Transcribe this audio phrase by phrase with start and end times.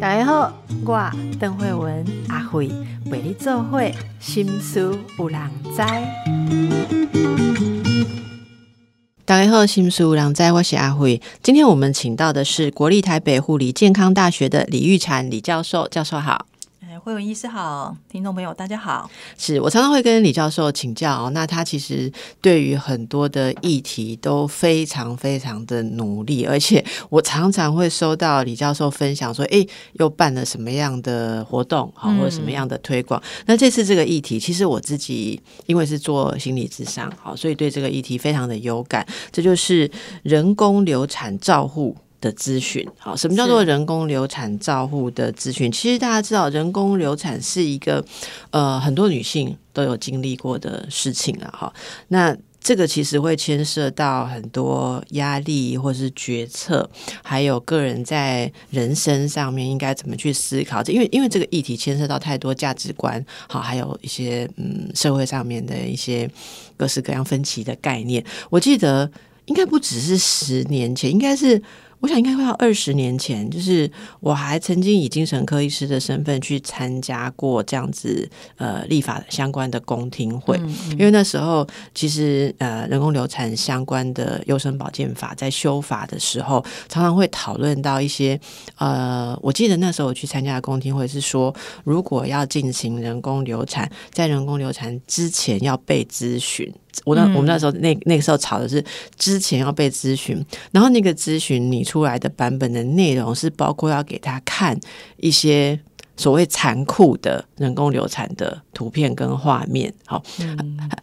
[0.00, 0.52] 大家好，
[0.84, 2.70] 我邓慧文阿慧
[3.10, 5.40] 为你做会心思有人
[5.74, 5.82] 知。
[9.24, 11.20] 大家好，心思有人知，我是阿慧。
[11.42, 16.46] 今天我们请到的是国立台北护理健康大学的李玉婵李教授，教授好。
[17.04, 19.10] 慧文医师好，听众朋友大家好。
[19.36, 22.10] 是我常常会跟李教授请教哦，那他其实
[22.40, 29.66] 对于很多的议题都非常非常的努力，而且我常常会收到李教授分享说，哎，
[29.98, 33.22] 又办了什么样的活动，好，或者什么样的推广。
[33.44, 39.06] 那这次这个议题，其实我自己因为是做心理智商，好，所以对这个议题非常的有感。
[39.30, 39.90] 这就是
[40.22, 41.94] 人工流产照护。
[42.24, 45.70] 的咨询，好，什么叫做人工流产照护的咨询？
[45.70, 48.02] 其实大家知道，人工流产是一个
[48.50, 51.70] 呃很多女性都有经历过的事情了，哈。
[52.08, 56.88] 那这个其实会牵涉到很多压力，或是决策，
[57.22, 60.82] 还有个人在人生上面应该怎么去思考。
[60.84, 66.26] 因为因为这个议题牵涉到太多价值观，好，还有一些嗯社会上面的一些
[66.78, 68.24] 各式各样分歧的概念。
[68.48, 69.10] 我记得
[69.44, 71.62] 应该不只是十年前，应该是。
[72.04, 80.54] 我想应该会要二十年前，就是我还曾经以精神科医师的身份去参加过这样子呃立法相关的公听会，
[80.90, 88.38] 因为那时候其实呃人工流产相关的优生保健法在修法的时候，常常会讨论到一些
[88.76, 96.70] 呃，我记得那时候我去参加的公听会是说，如果要进行人工流产，在人工流产之前要被咨询。
[97.04, 98.84] 我那我们那时候那那个时候吵的是
[99.16, 104.78] 之前要被咨询，然后那个咨询你出来的版本的内容是包括要给他看
[105.16, 105.78] 一些
[106.16, 110.22] 所谓残酷的人工流产的图片跟画面，好，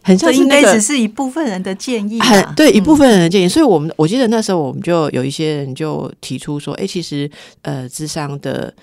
[0.01, 7.29] 很像应该只是一部分人的建议，很对一部分人的建议，所以我们我记得那时候我们就有一些人就提出说，哎，其实
[7.63, 8.73] 呃智商的。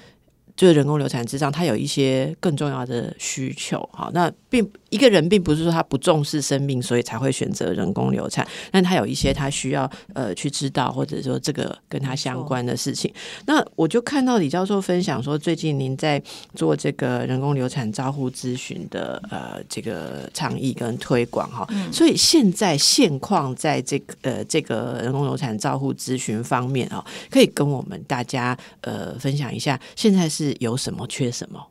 [0.59, 3.79] 就是人工流产之上，它有一些更重要的需求。
[3.93, 8.47] 好，那并一个人并不是说他不重视生命，所以才会选择人工流产。
[8.71, 13.13] 但他有一些他需要呃去知道，或者说这个跟他相关的事情。
[13.47, 16.23] 那我就看到李教授分享说，最近您在
[16.55, 21.67] 做这个人工流产照护咨询的呃这个倡议跟推广哈。
[21.93, 30.49] 所以现在现况在这个呃这个人工流产照护咨询方面啊，可以跟我们大家呃分享一下，现在是。
[30.59, 31.65] 有什么缺什么？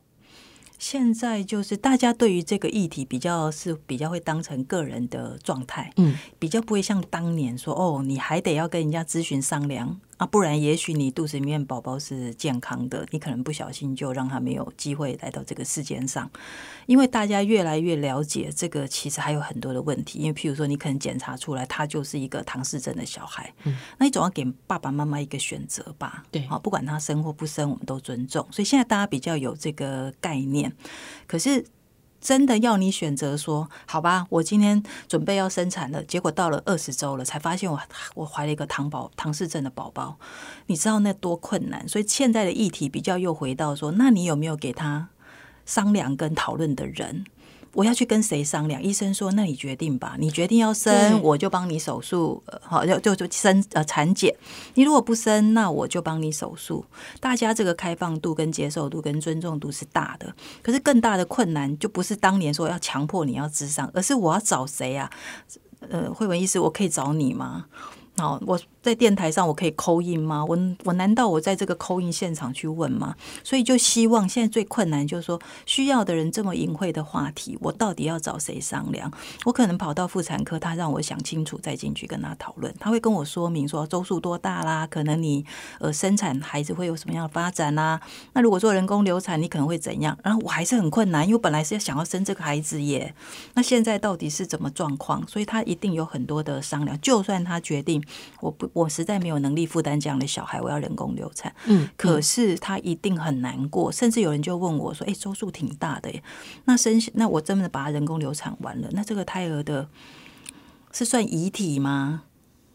[0.78, 10.00] 现在就是大家对于这个议题比较是比较会当成个人的状态，嗯，比较不会像当年说哦，你还得要跟人家咨询商量。
[10.18, 16.30] 啊，不然也许你肚子里面宝宝是健康的，你可能不小心就让他没有机会来到这个世间上。
[16.86, 20.18] 因为大家越来越了解这个，其实还有很多的问题。
[20.18, 26.24] 因为譬如说，你可能检查出来他就是一个唐氏症的小孩，嗯，那你总要给爸爸妈妈一个选择吧？
[26.30, 28.46] 对，好，不管他生或不生，我们都尊重。
[28.50, 30.72] 所以现在大家比较有这个概念，
[31.26, 31.64] 可是。
[32.20, 37.80] 真的要你选择说好吧，我今天准备要生产了，结果到了二十周了，才发现我
[38.14, 40.18] 我怀了一个糖宝唐氏症的宝宝，
[40.66, 41.88] 你知道那多困难？
[41.88, 45.08] 所以现在的议题比较又回到说，那你有没有给他
[45.64, 47.24] 商量跟讨论的人？
[47.78, 48.82] 我要去跟谁商量？
[48.82, 54.34] 医生说：“那你决定吧，你决定要生，我就帮你手术，好就就就生呃产检。
[54.74, 56.84] 你如果不生，那我就帮你手术。
[57.20, 60.34] 大家这个开放度、跟接受度、跟尊重度是大的。
[60.60, 65.08] 可是更大的困难就不是当年说要强迫你要智商，而是我要找谁啊？
[65.88, 67.66] 呃，慧文医师，我可以找你吗？
[68.16, 70.42] 好，我。”在电台上我可以扣印吗？
[70.42, 73.14] 我我难道我在这个扣印现场去问吗？
[73.44, 79.12] 所以就希望现在最困难就是说，需要的人这么隐晦的话题，我到底要找谁商量？
[79.44, 82.74] 我可能跑到妇产科，他让我想清楚再进去跟他讨论。
[82.80, 85.44] 他会跟我说明说周数多大啦，可能你
[85.80, 88.00] 呃生产孩子会有什么样的发展啦？
[88.32, 90.16] 那如果做人工流产，你可能会怎样？
[90.22, 93.14] 然后我还是很困难，因为本来是要想要生这个孩子耶。
[93.52, 95.22] 那现在到底是怎么状况？
[95.28, 96.98] 所以他一定有很多的商量。
[97.02, 98.02] 就算他决定
[98.40, 98.66] 我不。
[98.78, 101.54] 我实在没有能力负担这样的小孩，我要人工流产。
[101.66, 106.22] 嗯，可是他一定很难过，甚至有人就问我说：“哎，周数挺大的耶，
[106.64, 109.88] 那生那我真的把他人工流产完了，那这个胎儿的
[110.92, 112.22] 是算遗体吗？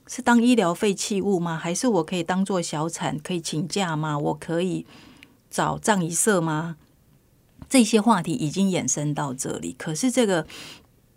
[0.06, 1.58] 是当医疗废弃物吗？
[1.58, 4.20] 还是我可以当做小产可以请假吗？
[4.20, 4.86] 我可以
[5.50, 6.76] 找葬仪社吗？
[7.70, 10.46] 这些话题已经衍生到这里，可是这个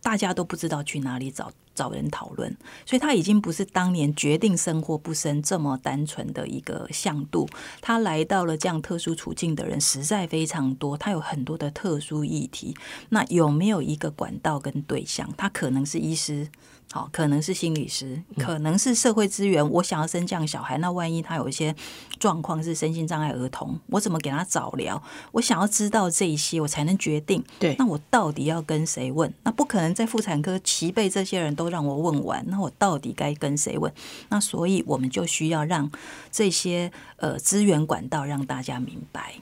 [0.07, 2.57] 大家都不知道去哪里找。”找人讨论，
[2.87, 7.47] 所以他已经不是当年决定生或不生这么单纯的一个向度。
[7.83, 12.75] 他来到了这样特殊处境的人实在非常多，他有很多的特殊议题。
[13.11, 15.31] 那有没有一个管道跟对象？
[15.37, 16.49] 他可能是医师。
[16.93, 19.69] 好，可能是心理师，可能是社会资源。
[19.71, 21.75] 我想要生这样小孩，那万一他有一些
[22.19, 25.03] 状况是身心障碍儿童，我怎么给他早疗？
[25.33, 27.45] 我想要知道这一些，我才能决定。
[27.59, 29.31] 对，那我到底要跟谁问？
[29.43, 33.93] 那不可能在妇产科齐备这些人都让我问完，那我到底该跟谁问？
[34.31, 35.91] 那所以我们就需要让
[36.31, 39.35] 这些呃资源管道让大家明白。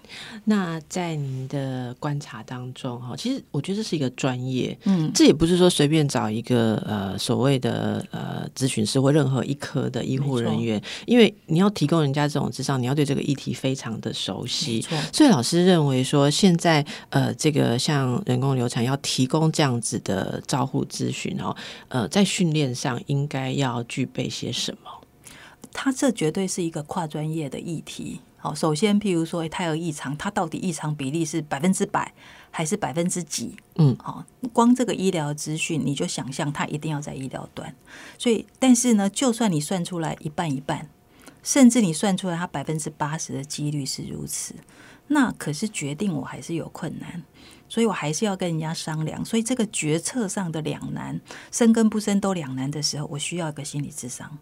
[0.44, 14.80] 那在您的观察当中，哈，其实我觉得这是一个专业，嗯，这也不是说随便找一个呃所谓的呃咨询师或任何一科的医护人员，因为你要提供人家这种智商，你要对这个议题非常的熟悉。
[15.12, 21.54] 所以老师认为说，现在呃这个像人工流产要提供这样子的照护咨询哦，
[21.88, 24.90] 呃，在训练上应该要具备些什么？
[25.72, 28.20] 它这绝对是一个跨专业的议题。
[28.36, 32.12] 好，首先，譬如说胎儿异常，它到底异常比例是百分之百
[32.56, 33.56] 还是百分之几？
[33.74, 37.74] 嗯，好，光这个医疗资讯，你就想象它一定要在医疗端。
[38.16, 40.88] 所以，但是呢，就算你算出来一半一半，
[41.42, 44.54] 甚至你算出来它百分之八十的几率是如此，
[45.08, 47.24] 那可是决定我还是有困难，
[47.68, 49.24] 所以我还是要跟人家商量。
[49.24, 54.38] 所以这个决策上的两难，生跟不生都两难的时候，我需要一个心理智商。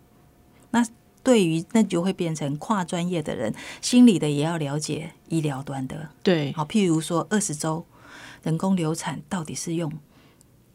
[0.70, 0.86] 那。
[1.24, 6.10] 对于那就会变成跨专业的人，心理的也要了解医疗端的。
[6.20, 7.86] 对，好，譬如说二十周
[8.42, 9.92] 人工流产到底是用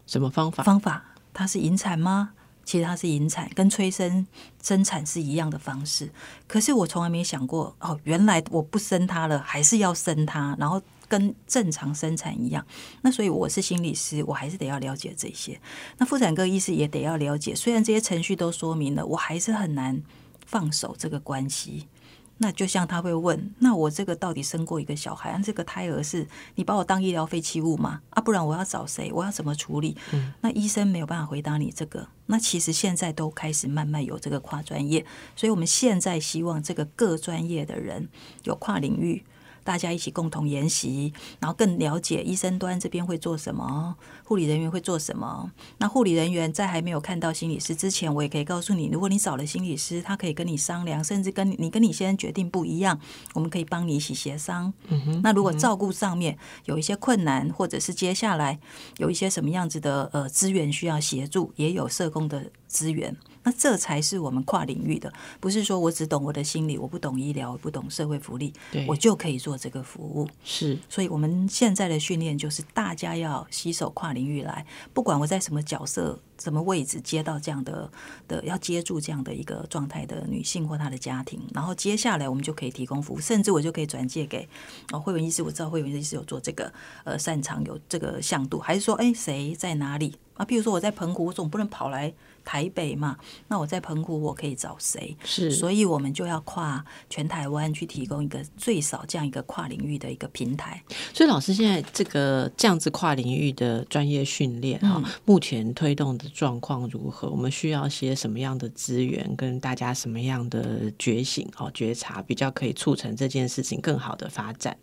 [0.06, 0.64] 什么方法？
[0.64, 1.04] 方法
[1.34, 2.32] 它是引产吗？
[2.64, 4.26] 其实它是引产，跟催生
[4.62, 6.12] 生产是一样的方式。
[6.48, 12.66] 可是我从来没想过，哦，原来我不生它了，还是要生它，然后跟正常生产一样。
[13.02, 15.60] 那所以我是心理师，我还是得要了解这些。
[15.98, 20.04] 那妇产科医师也得要了解，虽然这些程序都说明了，我还是很难。
[20.50, 21.90] 放手这个关系，
[22.40, 25.40] 那就像他会问：那我这个到底生过一个小孩？
[25.44, 28.02] 这个胎儿是你把我当医疗废弃物吗？
[28.12, 29.12] 啊，不然我要找谁？
[29.12, 29.98] 我要怎么处理？
[30.42, 32.08] 那医生没有办法回答你这个。
[32.28, 35.06] 那其实现在都开始慢慢有这个跨专业，
[35.36, 38.10] 所以我们现在希望这个各专业的人
[38.44, 39.24] 有跨领域。
[39.68, 41.12] 大家一起共同研习，
[41.42, 45.52] 然后更了解医生端这边会做什么，护理人员会做什么。
[45.80, 52.98] 那护理人员在还没有看到心理师之前，我也可以告诉你，如果你找了心理师，他可以跟你商量，甚至跟你跟你先生决定不一样，
[53.34, 54.74] 我们可以帮你一起协商。
[55.22, 58.58] 那如果照顾上面有一些困难，或者是接下来
[59.00, 63.14] 有一些什么样子的呃资源需要协助，也有社工的资源。
[63.48, 65.10] 那这才是我们跨领域的，
[65.40, 68.54] 不是说我只懂我的心理，我不懂医疗，我不懂社会福利，
[68.86, 70.28] 我就可以做这个服务。
[70.44, 77.90] 是，所以我们现在的训练就是大家要携手跨领域来，不管我在什么角色、什么位置，接到这样的
[78.28, 84.46] 的要接住这样的一个状态的女性或她的家庭，然后接下来我们就可以提供服务，甚至我就可以转介给
[84.92, 86.74] 哦会文医师，我知道会文医师有做这个，
[87.06, 90.46] 呃，擅长有这个向度，还是说，哎，谁在哪里啊？
[90.46, 92.14] 譬如说我在澎湖，我总不能跑来。
[92.48, 93.18] 台北嘛，
[93.50, 95.18] 那我在澎湖，我可以找谁？
[95.26, 100.82] 是，所以我们就要跨全台湾去提供一个最少这样一个跨领域的一个平台。
[101.14, 107.30] 所以老师现在这个这样子跨领域的专业训练啊，目前推动的状况如何？
[107.30, 109.30] 我们需要些什么样的资源？
[109.36, 114.78] 跟大家什么样的觉醒哦觉察，比较可以促成这件事情更好的发展？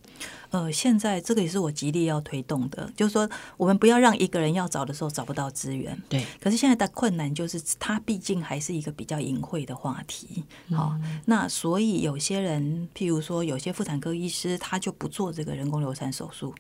[0.54, 6.00] 呃，现在这个也是我极力要推动的，就是说，我们不要让一个人要找的时候找不到资源。
[6.08, 6.24] 对。
[6.40, 10.44] 可是现在的困难就是，它毕竟还是一个比较隐晦的话题。
[10.70, 16.55] 好，那所以有些人，譬如说，有些妇产科医师，他就不做这个人工流产手术。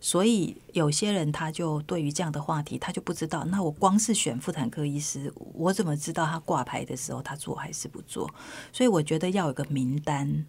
[0.00, 3.44] 所以有些人他就对于这样的话题，他就不知道。
[3.44, 8.32] 那我光是选妇产科医师，我怎么知道他挂牌的时候他做还是不做？
[8.72, 10.46] 所以我觉得要有个名单，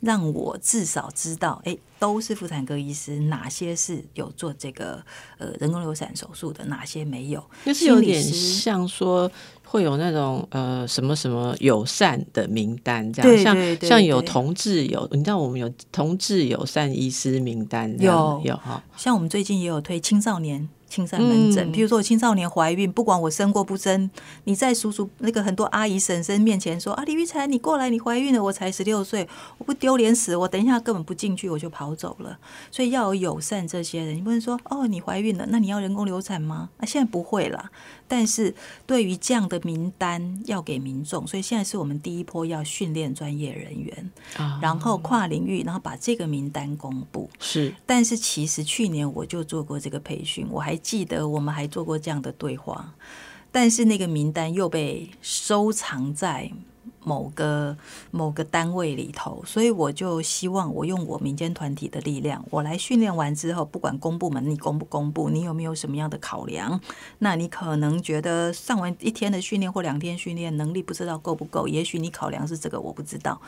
[0.00, 5.04] 让我至少知道，哎，都是妇产科医师，哪些是有做这个
[5.38, 7.44] 呃人工流产手术的，哪些没有？
[7.64, 9.30] 就是有点像说。
[9.74, 18.40] 会有那种呃什么什么友善的名单，这样像像有同志有，你知道我们有同志友善医师名单，有。
[18.44, 20.68] 有哈，像我们最近也有推青少年。
[20.94, 24.08] 青山门诊，比如说我青少年怀孕，不管我生过不生，
[24.44, 32.38] 你在叔叔那个很多阿姨婶婶面前说啊，李玉才，你过来，你怀孕了，我才十六岁，我不丢脸死，我等一下根本不进去，我就跑走了。
[32.70, 36.68] 所以要有友善这些人，你不能说哦，你怀孕了，那你要人工流产吗？
[36.76, 37.72] 啊，现在不会了。
[38.06, 38.54] 但是
[38.86, 44.10] 对于这样的名单要给民众，所以现在是我们第一波要训练专业人员，
[44.62, 47.28] 然后跨领域，然后把这个名单公布。
[47.40, 50.78] 是，但是其实去年我就做过这个培训，我还。
[50.84, 52.94] 记得我们还做过这样的对话，
[53.50, 56.52] 但是那个名单又被收藏在。
[57.04, 57.76] 某个
[58.10, 66.80] 某个单位里头，所以我就希望我用我民间团体的力量，我来训练完之后，不管公部门你公不公布，你有没有什么样的考量？
[67.18, 71.68] 那你可能觉得上完一天的训练或两天训练能力不知道够不够？
[71.68, 73.40] 也许你考量是这个，我不知道。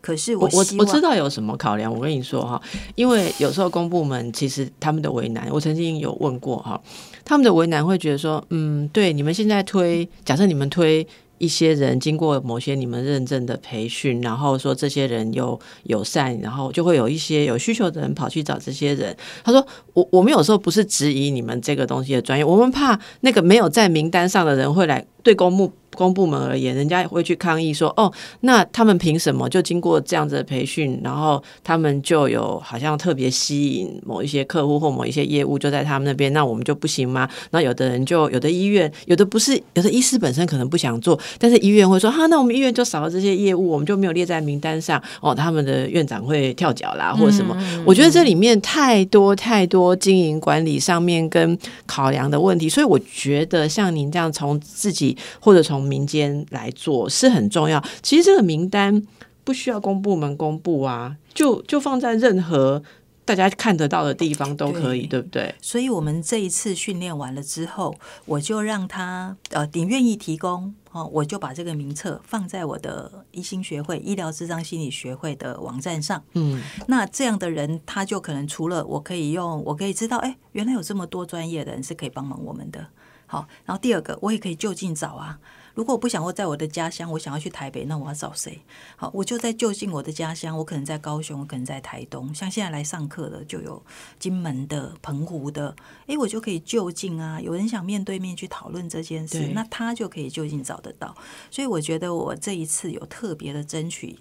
[0.00, 2.60] 可是我我我知道有什么考量，我跟你说哈，
[2.94, 6.80] 因为有时候公部门其实他们的为难，我曾经有问过哈，
[7.24, 11.06] 他们的为难会觉得说，嗯，对，你们现在推，假设你们推。
[11.40, 19.16] 一些人经过某些你们认证的培训，然后说这些人又友善，然后就会有一些有需求的人跑去找这些人。
[19.42, 37.28] 他说：“我我们有时候不是质疑你们这个东西的专业，我们怕那个没有在名单上的人会来对公募。”公部门而言，人家也会去抗议说：“哦，那他们凭什么就经过这样子的培训，然后他们就有好像特别吸引某一些客户或某一些业务就在他们那边，那我们就不行吗？
[37.50, 45.00] 那有的人就有的医院，有的不是，有的医师本身可能不想做，但是医院会说：哈，那我们医院就少了这些业务，我们就没有列在名单上。
[45.20, 47.56] 哦，他们的院长会跳脚啦，或者什么？
[47.84, 57.82] 我觉得这里面太多太多经营管理上面跟考量的问题，所以我觉得像您这样从自己或者从民间来做是很重要。
[58.02, 59.06] 其实这个名单
[59.44, 62.82] 不需要公部门公布啊，就就放在任何
[63.24, 65.54] 大家看得到的地方都可以，对不对？
[65.60, 67.94] 所以，我们这一次训练完了之后，
[68.24, 76.20] 我就让他呃，你愿意提供哦，我就把这个名册放在我的医心学会医疗智商心理学会的网站上。
[76.32, 82.84] 嗯，那这样的人，他就可能除了我可以用，我可以知道，哎，原来有这么多专业的人是可以帮忙我们的。
[83.26, 85.38] 好，然后第二个，我也可以就近找啊。
[85.74, 88.60] 如果我不想我在我的家乡，我想要去台北，那我要找谁？
[88.96, 92.34] 好，我就在就近我的家乡，我可能在高雄，我可能在台东。
[92.34, 93.82] 像现在来上课的就有
[94.18, 95.74] 金门的、澎湖的，
[96.06, 97.40] 诶，我就可以就近啊。
[97.40, 101.16] 有人想面对面去讨论这件事，那他就可以就近找得到。
[101.50, 104.18] 所以我觉得我这一次有特别的争取。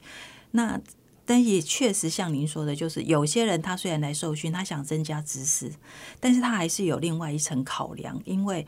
[0.51, 0.79] 那
[1.25, 5.71] 但也确实像您说的，就是有些人他虽然来受训，他想增加知识，
[6.19, 8.65] 但是他还是有另外一层考量，因为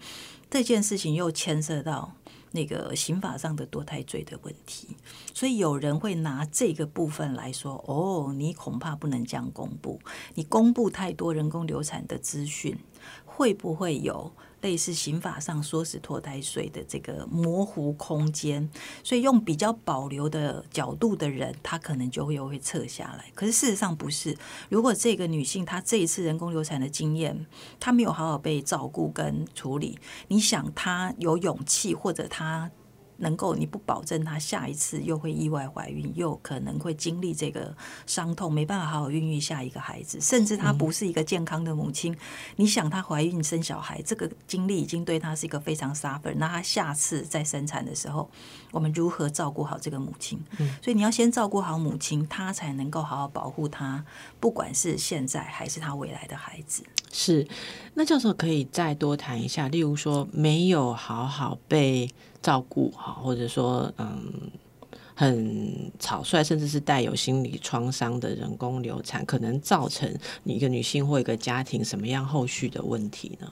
[0.50, 2.13] 这件事情又牵涉到。
[2.51, 4.96] 那个刑法上的堕胎罪的问题，
[5.34, 10.00] 所以有人会拿这个部分来说：“哦，你恐怕不能这样公布，
[10.36, 12.77] 你公布太多人工流产的资讯，
[13.25, 18.69] 会不会有？”类似刑法上说是脱胎税的这个模糊空间，
[19.03, 23.31] 所以用比较保留的角度的人，他可能就会又会撤下来。
[23.33, 24.37] 可是事实上不是，
[24.69, 27.45] 如果这个女性她这一次人工流产的经验，
[27.79, 32.71] 她没有好好被照顾跟处理，你想她有勇气或者她。
[33.21, 37.75] 能够你不保证她下一次又会意外怀孕，又可能会经历这个
[38.05, 42.15] 伤痛，没办法好好孕育下一个孩子，甚至她不是一个健康的母亲。
[42.57, 46.33] 你想她怀孕生小孩，这个经历已经对她是一个非常 suffer。
[46.35, 48.29] 那她下次在生产的时候，
[48.71, 50.39] 我们如何照顾好这个母亲？
[50.81, 54.03] 所以你要先照顾好母亲，她才能够好好保护她，
[54.39, 56.83] 不管是现在还是她未来的孩子。
[57.13, 57.47] 是，
[57.93, 62.09] 那教授可以再多谈一下，例如说没有好好被。
[62.41, 64.51] 照顾哈，或者说嗯，
[65.13, 70.12] 很草率，甚至是带有心理创伤的人工流产，可能造成
[70.43, 73.51] 你一个女性或一个家庭什么样后续的问题呢？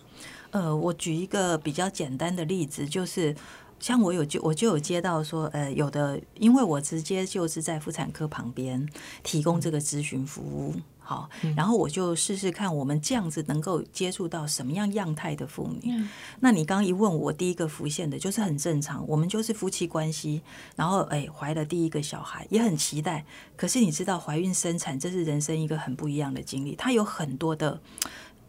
[0.51, 3.35] 呃，我举一个比较简单的例子，就是
[3.79, 8.89] 像我有就我就有接到说，呃，有的因为我直接就是在妇产科旁边
[9.21, 10.73] 提供这个咨询服务。
[11.09, 15.91] 好，然后我就试试看，我们这样子能够接触到什么样样态的妇女。
[16.39, 20.43] 那你刚刚一问我，第一个浮现的就是很正常，我们就是夫妻关系，
[20.75, 23.25] 然后哎怀了第一个小孩，也很期待。
[23.57, 27.81] 可是你知道，怀孕生产这是人生一个很不一样的经历，它有很多的。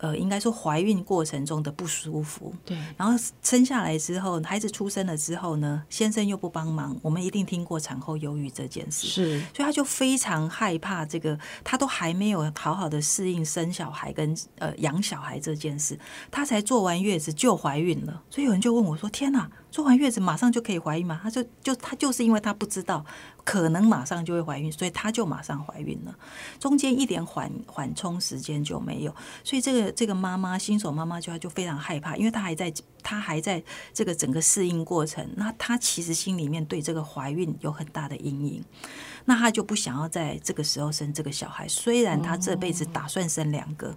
[0.00, 15.98] 呃，应该说怀孕过程中的不舒服，对，然后生下来之后，孩子出生了之后呢，先生又不帮忙，我们一定听过产后忧郁这件事，是，所以他就非常害怕这个，他都还没有好好的适应生小孩跟呃养小孩这件事，
[16.30, 21.18] 他才坐完月子就怀孕了，所以有人就问我说：“天哪！”做完月子马上就可以怀孕吗？
[21.22, 23.04] 他就就他就是因为他不知道
[23.44, 26.14] 可能马上就会怀孕，所以他就马上怀孕了，
[26.58, 32.72] 中间一点缓缓冲时间就没有，所以这个这个妈妈新手妈妈就她就非常害怕，因为她还在
[33.02, 33.62] 她还在
[33.94, 38.64] 这个整个适应过程，那她其实心里面对这个怀孕有很大的阴影，
[39.24, 43.94] 那她就不想要在这个时候生这个小孩，虽然她这辈子打算生两个，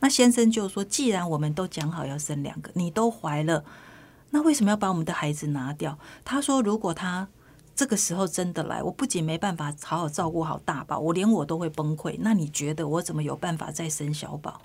[0.00, 3.64] 那先生就说，既然我们都讲好要生两个，你都怀了。
[4.34, 5.98] 那为什么要把我们的孩子拿掉？
[6.24, 7.28] 他说：“如果他
[7.74, 12.16] 这个时候真的来，我不仅没办法好好照顾好大宝，我连我都会崩溃。
[12.18, 14.60] 那你觉得我怎么有办法再生小宝？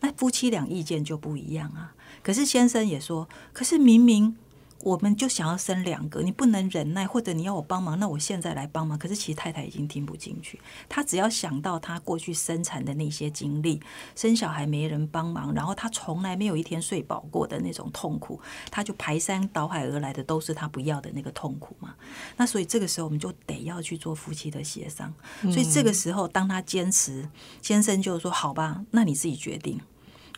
[0.00, 1.94] 那夫妻俩意见就不一样啊。
[2.22, 4.36] 可是先生也说，可是明明
[4.82, 8.98] 我们就想要生两个，你不能忍耐，或者你要我帮忙，那我现在来帮忙。
[8.98, 10.58] 可是其实太太已经听不进去，
[10.88, 13.80] 她只要想到她过去生产的那些经历，
[14.14, 21.94] 生小孩没人帮忙，然后她从来没有一天睡饱过的那种痛苦，她就排山倒海而来的都是她不要的那个痛苦嘛。
[22.36, 25.12] 那所以这个时候我们就得要去做夫妻的协商。
[25.42, 27.28] 所以这个时候，当她坚持，
[27.60, 29.80] 先生就说：“好吧，那你自己决定。”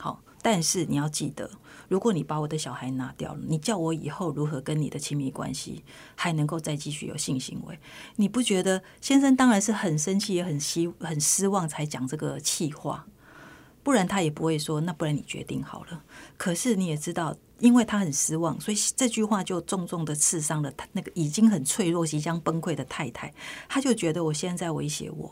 [0.01, 1.49] 好，但是你要记得。
[1.93, 5.85] 如果你把我的小孩拿掉了，你叫我以后如何跟你的亲密关系
[6.15, 7.79] 还能够再继续有性行为？
[8.17, 13.05] 你不觉得先生当然是很生气，也很希很失望才讲这个气话，
[13.83, 16.03] 不然他也不会说那不然你决定好了。
[16.39, 23.31] 可是你也知道，因为他很失望，所以这句话就重重的刺伤了他那个已经很脆弱、即将崩溃的太太。
[23.69, 25.31] 他就觉得我现在威胁我，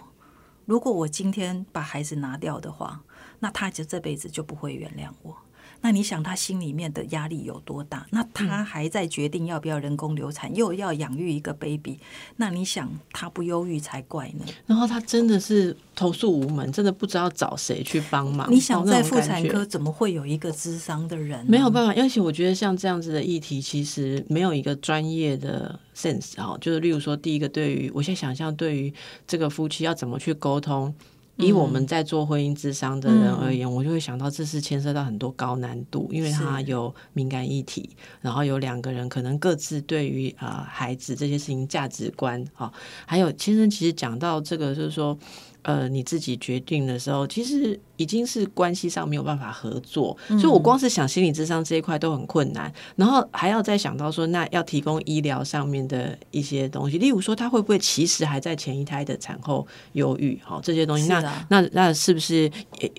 [0.67, 3.01] 如果我今天把孩子拿掉的话，
[3.39, 5.35] 那他就这辈子就不会原谅我。
[5.83, 8.07] 那你想他心里面的压力有多大？
[8.11, 11.99] 那他还在决定要不要人工流产，又要养育一个 baby，
[12.37, 14.45] 那你想他不忧郁才怪呢？
[14.67, 18.51] 然后他真的是投诉无门，真的不知道找谁去帮忙。
[18.53, 21.45] 你想在妇产科怎么会有一个智商的人？
[21.47, 26.57] 没有办法，而且我觉得像这样子的议题，其实没有一个专业的 sense 哈。
[26.61, 28.93] 就是例如说，第一个，对于我现在想象，对于
[29.27, 30.95] 这个夫妻要怎么去沟通。
[31.41, 42.73] 以我们在做婚姻智商的人而言，我就会想到这是牵涉到很多高难度，因为它有敏感议题，然后有两个人可能各自对于啊孩子这些事情价值观啊，
[43.07, 45.19] 还有先生其实讲到这个就是说。
[45.63, 62.51] 呃，你自己决定的时候，其实已经是关系上没有办法合作，所以我光是想心理智商这一块都很困难，然后还要再想到说，那要提供医疗上面的一些东西，例如说他会不会其实还在前一胎的产后忧郁，好这些东西，那那那是不是？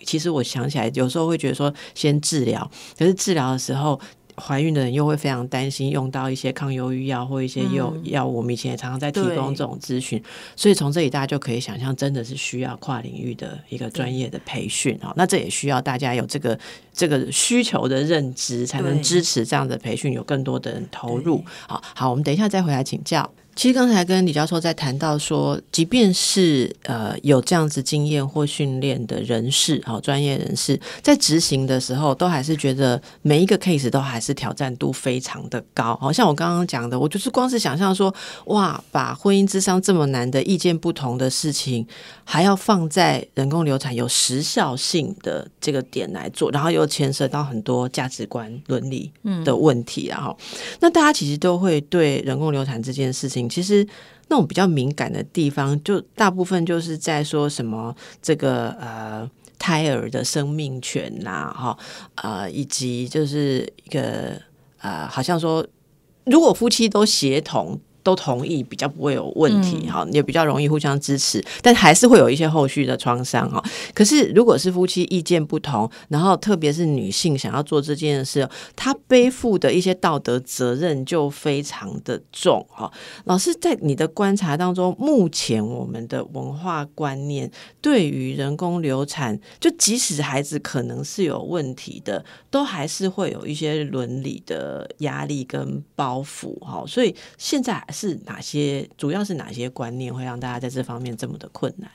[0.06, 4.00] 其实我想起来，有时候会觉得说先治疗，可是治疗的时候。
[4.42, 10.22] 怀孕的人又会非常担心用到一些抗忧郁药或一些药药物，我们以前也常常在提供这种咨询，
[10.56, 15.14] 所以从这里大家就可以想象，真的是需要跨领域的一个专业的培训啊。
[15.16, 16.58] 那这也需要大家有这个
[16.92, 21.44] 这个需求的认知，才能支持这样的培训，有更多的人投入。
[21.68, 23.32] 好，好，我们等一下再回来请教。
[23.62, 35.96] 其实刚才跟李教授在谈到说，即便是呃有这样子经验或训练的人士，好专业人士，在执行的时候，都还是觉得每一个 case 都还是挑战度非常的高。
[36.02, 38.12] 好像我刚刚讲的，我就是光是想象说，
[38.46, 41.86] 哇，把婚姻之商这么难的意见不同的事情，
[42.24, 49.12] 还要放在人工流产有时效性的这个点来做，然后又牵涉到很多价值观伦理
[49.46, 50.36] 的问题，然后
[50.80, 53.51] 那大家其实都会对人工流产这件事情。
[53.52, 53.86] 其实
[54.30, 61.78] 那种比较敏感的地方，就大部分就是在说什么这个呃胎儿的生命权呐，哈
[62.16, 64.42] 呃，以及就是一个
[64.80, 65.68] 呃，好像说
[66.26, 67.80] 如果夫妻都协同。
[68.04, 73.64] 都同意比较不会有问题哈，也比较容易互相支持，但还是会有一些后续的创伤哈。
[73.94, 82.92] 可是如果是夫妻意见不同，然后特别是女性想要做这件事，她背负的一些道德责任就非常的重哈。
[83.26, 87.50] 老师在你的观察当中，目前我们的文化观念
[87.82, 96.84] 对于人工流产，就即使孩子可能是有问题的，都还是会有一些伦理的压力跟包袱哈。
[96.88, 97.86] 所以现在。
[97.92, 98.90] 是哪些？
[98.98, 101.92] 主要是哪些观念会让大家在这方面这么的困难？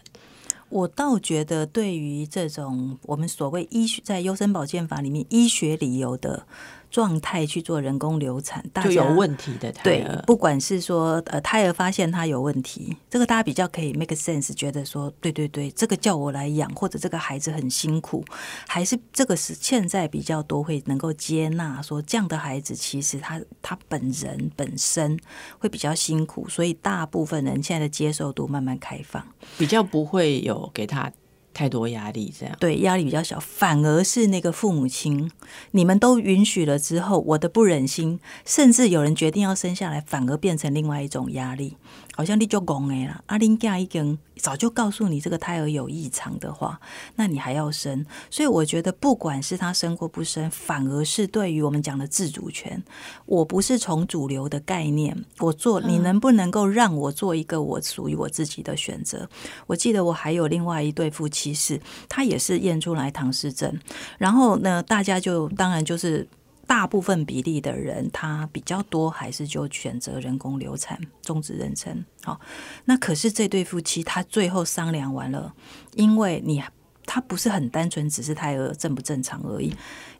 [0.68, 6.46] 我倒觉得，对于这种我们所谓医学在优生保健法里面医学理由的。
[6.90, 18.24] 状态去做人工流产，就有问题的胎儿，不管是说呃胎儿发现他有问题，这个大家比较可以 make sense，觉得说对对对，这个叫我来养，或者这个孩子很辛苦，
[18.66, 25.18] 还是这个是现在比较多会能够接纳说这样的孩子其实他他本人本身
[25.58, 29.22] 会比较辛苦，所以大部分人现在的接受度慢慢开放，
[29.58, 31.12] 比较不会有给他。
[31.56, 35.30] 太多压力，这样对压力比较小，反而是那个父母亲，
[35.70, 41.78] 你们都允许了之后，我的不忍心，甚至有人决定要生下来，反而变成另外一种压力。
[42.16, 46.80] 好像你就讲诶啦，阿林家已经早就告诉你这个胎儿有异常的话，
[47.16, 48.04] 那你还要生？
[48.30, 52.82] 所以我觉得，不管是他生或不生，反而是对于我们讲的自主权，
[53.26, 59.28] 我不是从主流的概念，我做你能不能够让我做一个我属于我自己的选择？
[59.66, 63.78] 我记得我还有另外一对夫妻是，他也是验出来唐氏症，
[64.16, 66.26] 然后呢，大家就当然就是。
[66.66, 72.04] 大部分比例的人，他比较多还是就选择人工流产、终止妊娠。
[72.22, 72.40] 好，
[72.86, 75.54] 那可是这对夫妻，他最后商量完了，
[75.94, 76.62] 因为你
[77.04, 79.72] 他不是很单纯，只是胎儿正不正常而已，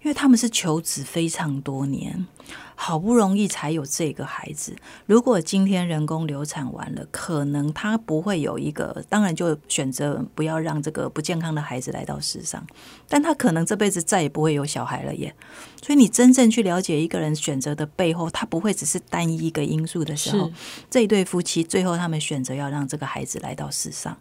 [0.06, 2.28] 因为他们是求子非常多年，
[2.76, 4.76] 好不容易才有这个孩子。
[5.04, 12.64] 如果今天人工流产完了，可能他不会有一个，当然就选择不要让这个不健康的孩子来到世上，
[13.08, 15.34] 但他可能这辈子再也不会有小孩了耶。
[15.82, 20.52] 所以你真正去了解一个人选择的背后，他不会只是单一一个因素的时候，
[20.88, 24.16] 这一对夫妻最后他们选择要让这个孩子来到世上。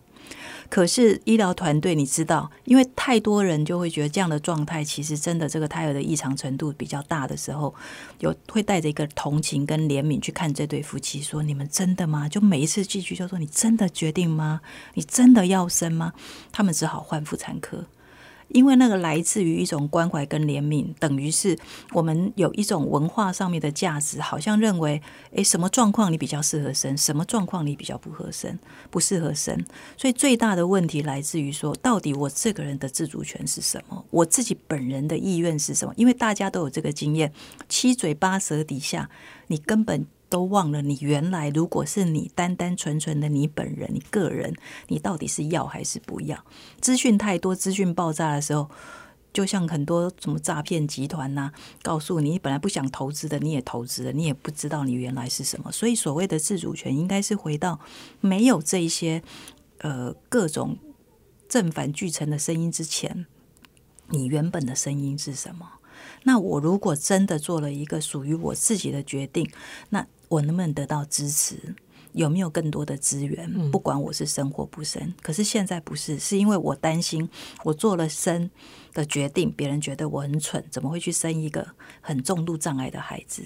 [0.70, 7.74] 可是医疗团队，你知道，因为太多人就会觉得这样的状态，其实真的这个胎儿的异常程度比较大的时候，
[8.20, 14.62] 有会带着一个同情跟怜悯去看这对夫妻，说：“你们真的吗？”就每一次进去就说：“你真的决定吗？
[14.96, 16.14] 你真的要生吗？”
[16.52, 17.86] 他们只好换妇产科。
[18.50, 21.58] 因为那个来自于一种关怀跟怜悯，等于是
[21.92, 28.58] 我们有一种文化上面的价值，好像认为，诶，什么状况你比较适合生，什么状况你比较不合生，
[28.90, 29.66] 不适合生。
[29.98, 34.06] 所以最大的问题来自于说，到底我这个人的自主权是什么？
[34.10, 35.94] 我自己本人的意愿是什么？
[35.98, 37.34] 因为大家都有这个经验，
[37.68, 39.10] 七嘴八舌底下，
[39.48, 40.06] 你根本。
[40.36, 44.54] 都忘了，你原来如果是你单单纯纯的你本人，你个人，
[44.90, 46.44] 你到底是要还是不要？
[46.82, 48.70] 资讯太多，资讯爆炸的时候，
[49.32, 55.72] 就像很多什么诈骗集团呐，告诉你本来不想投资的，你也投资了，你也不知道你原来是什么。
[55.72, 57.80] 所以所谓的自主权，应该是回到
[58.20, 59.24] 没有这一些
[59.78, 60.78] 呃各种
[61.48, 63.26] 正反俱成的声音之前，
[64.10, 65.66] 你原本的声音是什么？
[66.24, 69.50] 那我如果真的做了一个属于我自己的决定，
[69.90, 71.76] 那我能不能得到支持？
[72.14, 73.70] 有没有更多的资源？
[73.72, 77.30] 不管我是生或不生，可是现在不是，是因为我担心
[77.66, 78.50] 我做了生
[78.94, 81.68] 的决定，别人觉得我很蠢，怎么会去生一个
[82.00, 83.44] 很重度障碍的孩子？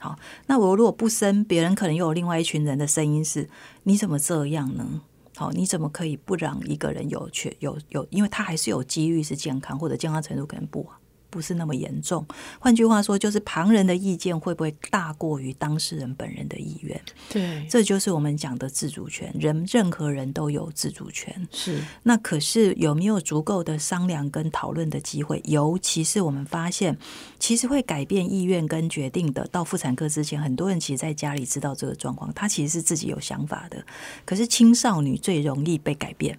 [0.00, 3.50] 好，那我如果不生，别人可能又有另外一群人的声音是：
[3.82, 5.02] 你怎么这样呢？
[5.36, 8.06] 好，你怎么可以不让一个人有缺有有？
[8.08, 10.98] 因为他还是有几率是健康，或者健康程度可能不好。
[11.30, 12.26] 不是那么严重。
[12.58, 17.00] 换句话说，就是旁人的意见会不会大过于当事人本人的意愿？
[17.28, 19.34] 对，这就是我们讲的自主权。
[19.38, 21.46] 人任何人都有自主权。
[21.50, 21.82] 是。
[22.02, 25.42] 那可是有没有足够的商量跟讨论的机会？
[25.44, 26.96] 尤其是我们发现，
[27.38, 29.46] 其实会改变意愿跟决定的。
[29.48, 33.84] 到妇产科之前，很多人其实在家里知道这个状况，他其实是自己有想法的。
[34.24, 36.38] 可是青少年最容易被改变。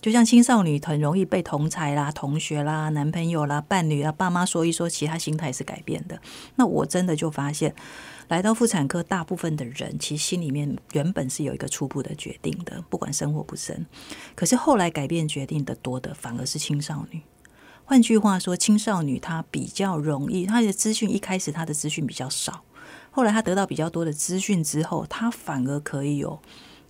[0.00, 6.20] 就像青少年很容易被同才啦、同学啦、男朋友啦、伴侣啊、爸妈说一说，其他心态是改变的。
[6.54, 7.74] 那我真的就发现，
[8.28, 13.86] 来到妇产科，大部分的人其实心里面原本是有一个初步的决定的，不管生或不生。
[14.36, 17.22] 可是后来改变决定的多的，反而是青少年。
[17.84, 22.62] 换句话说，青少年他比较容易，他的资讯一开始他的资讯比较少，
[23.10, 26.38] 后来他得到比较多的资讯之后，他反而可以有。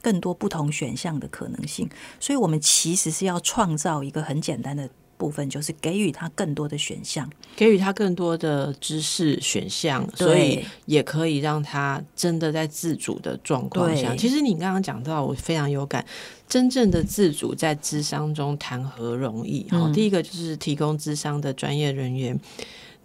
[0.00, 1.88] 更多不同选项的可能性，
[2.20, 14.14] 所以我们其实是要创造一个很简单的部分，就是给予他更多的选项，给予他更多的知识选项，所以也可以让他真的在自主的状况下。
[14.14, 16.06] 其实你刚刚讲到，我非常有感，
[16.48, 19.66] 真正的自主在智商中谈何容易？
[19.70, 22.38] 好，第一个就是提供智商的专业人员。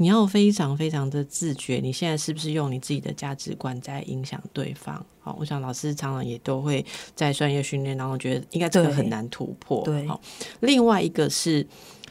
[0.04, 5.04] 你要非常非常的自觉，你现在是不是用你自己的价值观在影响对方？
[5.22, 6.86] 好，我想老师常常也都会
[7.16, 9.82] 在专业训练当中觉得，应该这个很难突破。
[9.86, 10.20] 对，好，
[10.60, 11.66] 另外一个是，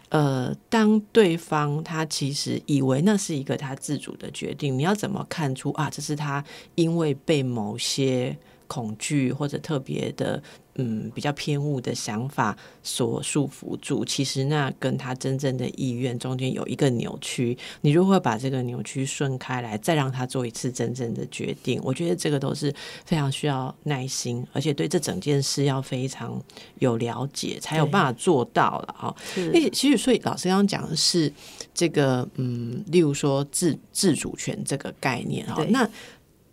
[0.08, 5.90] 呃，当对方他其实以为那是一个他自主的决定，你要怎么看出啊？
[5.90, 6.42] 这是他
[6.76, 8.34] 因为被某些
[8.66, 10.42] 恐惧或者特别的。
[10.76, 17.56] 嗯，比较偏误的想法所束缚住，其实那跟他真正的意愿中间有一个扭曲。
[17.82, 21.78] 你如何把这个扭曲顺开来，再让他做一次真正的决定？
[21.84, 26.42] 我觉得这个都是非常需要耐心，而且对这整件事要非常
[26.78, 29.14] 有了解，才有办法做到了啊。
[29.52, 31.30] 那其实，所以老师刚刚讲的是
[31.74, 35.86] 这个，嗯，例如说自自主权这个概念啊，那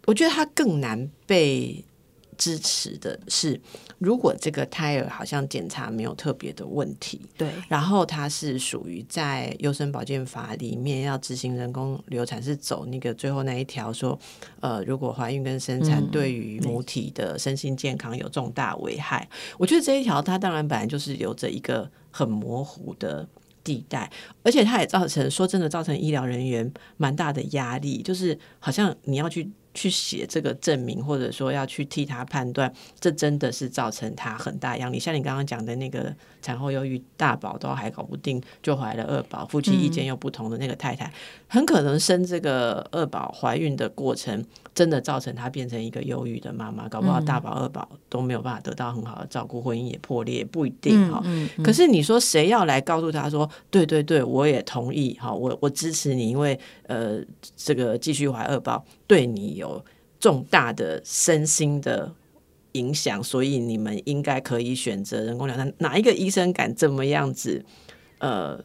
[0.05, 1.81] 我觉得它更难被。
[2.39, 3.59] 支持的是，
[3.97, 14.17] 如果这个胎儿好像检查没有特别的问题，对，然后它是属于在优生保健法里面要执行人工流产，是走那个最后那一条说，
[14.61, 23.27] 呃，如果怀孕跟生产对于母体的身心健康有重大危害，我觉得这一条它当然本来就是有着一个很模糊的
[23.65, 24.09] 地带，
[24.43, 29.51] 而且它也造成说真的造成医疗人员蛮大的压力，就是好像你要去。
[29.79, 34.99] 去写这个证明，或者说要去替他判断，这真的是造成他很大压力。
[34.99, 41.09] 像你刚刚讲的那个产后忧郁，大宝都还搞不定，就怀了二宝，夫妻意见又不同的那个太太，
[41.47, 44.43] 很可能生这个二宝怀孕的过程，
[44.75, 51.23] 真的造成她变成一个忧郁的妈妈，搞不好大宝二宝都没有办法得到很好的照顾，婚姻也破裂，不一定哈。
[51.63, 57.23] 可是你说谁要来告诉他说，对对对，我也同意哈，我我支持你，因为呃，
[57.55, 59.85] 这个继续怀二宝对你有
[60.19, 62.11] 重大的身心的
[62.71, 65.71] 影响，所以你们应该可以选择人工流产。
[65.77, 67.63] 哪一个医生敢这么样子
[68.17, 68.59] 呃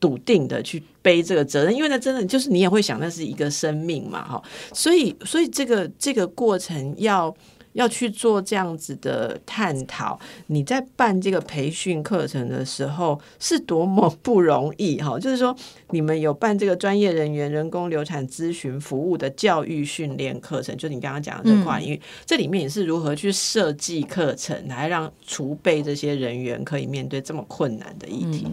[0.00, 1.76] 笃定的去背这个责任？
[1.76, 4.42] 因为那真的就是你也会想，那是一个生命嘛，哈。
[4.72, 7.36] 所以，所以这个这个过程要。
[7.78, 15.16] 要去做这样子的探讨，你在办这个培训课程的时候是多么不容易哈！
[15.16, 15.54] 就是说，
[15.90, 28.48] 你们有办这个专业人员人工流产咨询服务的教育训练课程，就你刚刚讲的这块，因为这里面也是如何去设计课程，来让储备这些人员可以面对这么困难的议题。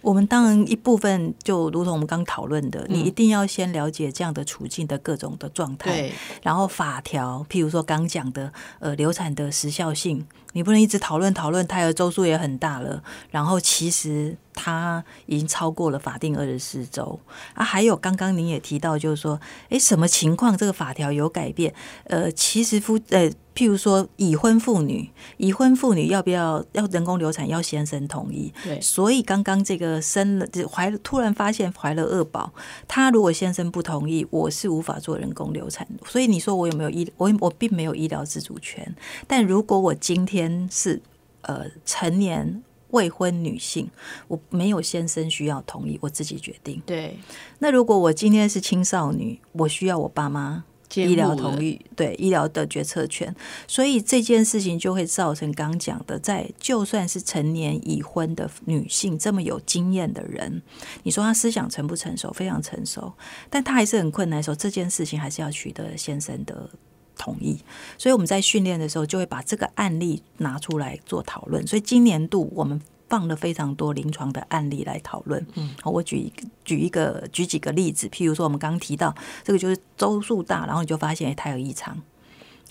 [0.00, 6.12] 我们当然一部分就如同我们刚讨论的，你一定要先了解这样的处境的各种的状态，
[6.42, 8.52] 然后法条，譬如说刚讲的。
[8.78, 17.20] 呃，流产的时效性，你不能一直讨论讨论，胎儿周数也很大了，然后其实它已经超过了法定二十四周
[17.54, 17.64] 啊。
[17.64, 21.72] 还有刚刚您也提到，就是说，哎，什么情况这个法条有改变？
[22.04, 23.30] 呃，其实夫呃。
[23.54, 27.48] 譬如说，已婚妇女，已婚妇女要不要要人工流产？
[27.48, 28.54] 要先生同意。
[28.62, 32.52] 对，所以刚刚这个生了怀了，突然发现怀了二宝，
[32.86, 35.84] 他如果先生不同意，我是无法做人工流产。
[36.06, 37.12] 所以你说我有没有医？
[37.16, 38.94] 我我并没有医疗自主权。
[39.26, 41.02] 但如果我今天是
[41.40, 43.88] 呃成年未婚女性，
[44.28, 46.82] 我没有先生需要同意，我自己决定。
[46.84, 47.16] 对。
[47.58, 50.64] 那如果我今天是青少女，我需要我爸妈。
[50.94, 60.62] 医疗同意，对医疗的决策权，所以这件事情就会造成刚讲的，在就算是成年已婚的女性这么有经验的人，
[61.02, 62.32] 你说她思想成不成熟？
[62.32, 63.12] 非常成熟，
[63.50, 66.70] 但她还是很困难的时候，这件事情还是要取得先生的
[67.18, 67.58] 同意。
[67.98, 71.66] 所以我们在训练的时候，就会把这个案例拿出来做讨论。
[71.66, 72.80] 所以今年度我们。
[73.10, 75.42] 放了非常多临床的案例来讨论。
[75.54, 76.30] 嗯，好，我举
[76.62, 81.96] 举一个举几个例子，譬如说我们刚刚提到这个就是周数大，然后你就发现胎有异常。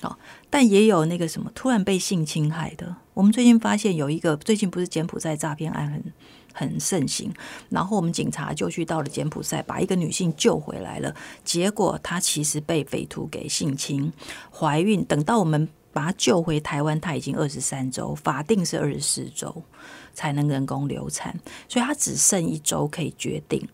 [0.03, 0.15] 哦，
[0.47, 2.97] 但也有那个什么突然被性侵害的。
[3.15, 6.03] 我们最近发现有一个，最近不是柬埔寨诈骗案很
[6.57, 7.31] 很盛行，
[7.69, 11.15] 然后我们警察就去到了柬埔寨，把一个女性救回来了。
[11.43, 14.11] 结果她其实被匪徒给性侵，
[14.51, 15.05] 怀孕。
[15.05, 19.63] 等到我们把她救回台湾，她已经二十三周，法定是二十四周。
[20.17, 21.39] 才能人工流产，
[21.69, 23.69] 所以她只剩一周可以决定。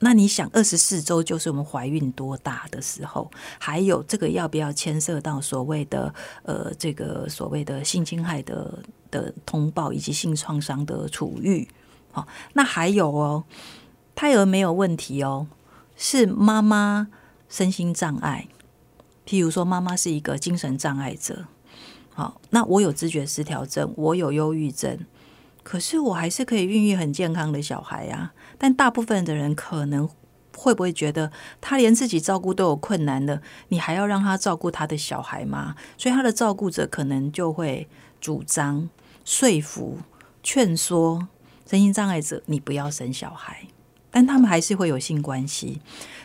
[0.00, 3.30] 那你想，二十四周就是我们怀孕多大的时候？
[3.58, 8.78] 还有这个要不要牵涉到所谓的呃，这个所谓的性侵害的
[9.10, 11.66] 的通报以及性创伤的处遇？
[12.54, 13.44] 那还有哦，
[14.14, 15.46] 胎儿没有问题哦，
[15.96, 17.08] 是妈妈
[17.48, 18.48] 身心障碍，
[19.26, 21.46] 譬如说妈妈是一个精神障碍者，
[22.14, 24.98] 好，那我有知觉失调症，我有忧郁症。
[25.62, 30.08] 可是我还是可以孕育很健康的小孩呀，但大部分的人可能
[30.56, 35.76] 会不会觉得他连自己照顾都有困难的，你还要让他照顾他的小孩吗？
[35.98, 37.86] 所以他的照顾者可能就会
[38.18, 38.88] 主张、
[39.26, 39.98] 说服、
[40.42, 41.28] 劝说
[41.68, 43.66] 身心障碍者，你不要生小孩。
[44.10, 45.80] 但他们还是会有性关系，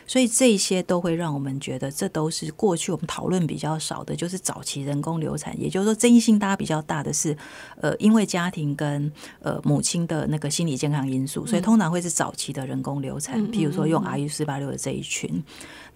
[0.06, 5.58] 所以这些都会让我们觉得，这都是过去我们讨论比较少的，就是早期人工流产。
[5.60, 7.36] 也就是说，争议性大家比较大的是，
[7.80, 13.40] 呃，因为家庭跟呃母亲的那个心理健康因素，所以通常会是早期的人工流产。
[13.50, 15.42] 譬如说，用 RU 四八六的这一群。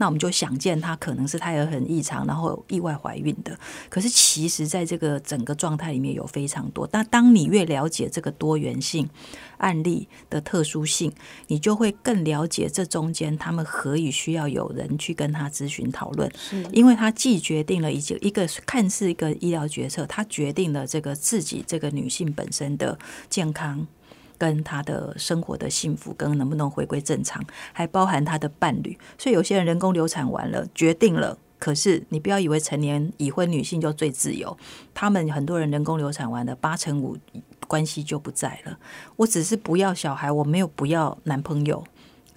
[0.01, 3.59] 那我们就想见他可能是胎儿很异常，然后意外怀孕的。
[3.89, 6.87] 可是其实，在这个整个状态里面有非常多。
[6.87, 9.09] 但当你越了解这个多元性
[9.57, 11.13] 案例的特殊性，
[11.49, 16.31] 你就会更了解这中间他们何以需要有人去跟他咨询讨论。
[16.73, 23.87] 因为他既决定了一个一个看似一个医疗决策，他决定了这个自己这个女性本身的健康。
[24.41, 28.97] 跟他的生活的幸福，跟能不能回归正常，还包含他的伴侣。
[29.19, 31.37] 所以有些人人工流产完了，决定了。
[31.59, 34.57] 可是你不要以为成年已婚女性就最自由，
[34.95, 37.17] 他们很多人人工流产完了，八成五
[37.67, 38.79] 关系就不在了。
[39.17, 41.83] 我只是不要小孩，我没有不要男朋友。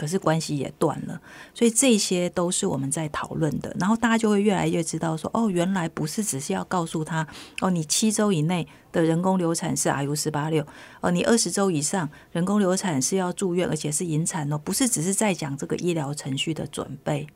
[0.02, 1.22] 可是关系也断了，
[1.54, 3.72] 所以这些都是我们在讨论的。
[3.80, 7.28] 然后大家就会越来越知道说，哦，原来不是只是要告诉他，
[7.60, 10.66] 哦，你七周以内的人工流产是 RU 四八六，
[11.02, 17.28] 哦，你二十周以上人工流产是要住院，而且是引产哦，不是只是在讲这个医疗程序的准备。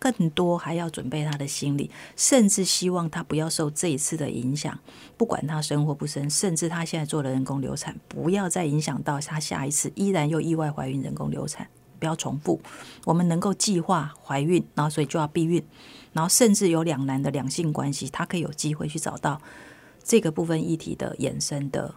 [0.00, 4.78] 更多还要准备他的心理，甚至希望他不要受这一次的影响，
[5.16, 11.68] 不管他生或不生，甚至他现在做了人工流产，不要再影响到他下一次依然又意外怀孕人工流产，
[12.04, 12.60] 不要重复。
[13.06, 15.64] 我们能够计划怀孕，然后所以就要避孕，
[16.12, 19.40] 然后甚至有两难的两性关系，他可以有机会去找到
[20.02, 21.94] 这个部分议题的衍生的